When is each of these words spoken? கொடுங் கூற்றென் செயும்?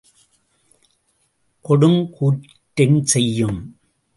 கொடுங் 1.65 2.01
கூற்றென் 2.15 2.99
செயும்? 3.13 3.61